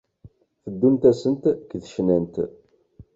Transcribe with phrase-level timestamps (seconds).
[0.63, 2.35] teddunt-asent deg tecnant.